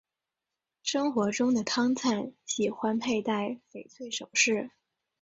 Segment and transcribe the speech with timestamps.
[0.81, 4.71] 生活中的汤灿喜欢佩戴翡翠首饰。